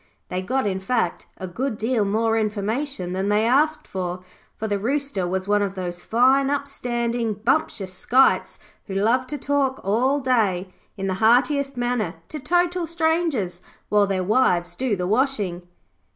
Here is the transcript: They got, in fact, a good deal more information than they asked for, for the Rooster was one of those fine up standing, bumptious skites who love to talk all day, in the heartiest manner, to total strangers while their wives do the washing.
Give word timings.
They 0.29 0.41
got, 0.41 0.65
in 0.65 0.79
fact, 0.79 1.27
a 1.37 1.45
good 1.45 1.77
deal 1.77 2.03
more 2.05 2.35
information 2.35 3.13
than 3.13 3.29
they 3.29 3.45
asked 3.45 3.85
for, 3.87 4.23
for 4.57 4.67
the 4.67 4.79
Rooster 4.79 5.27
was 5.27 5.47
one 5.47 5.61
of 5.61 5.75
those 5.75 6.03
fine 6.03 6.49
up 6.49 6.67
standing, 6.67 7.35
bumptious 7.35 7.93
skites 7.93 8.57
who 8.87 8.95
love 8.95 9.27
to 9.27 9.37
talk 9.37 9.79
all 9.83 10.19
day, 10.19 10.73
in 10.97 11.05
the 11.05 11.13
heartiest 11.21 11.77
manner, 11.77 12.15
to 12.29 12.39
total 12.39 12.87
strangers 12.87 13.61
while 13.89 14.07
their 14.07 14.23
wives 14.23 14.75
do 14.75 14.95
the 14.95 15.05
washing. 15.05 15.67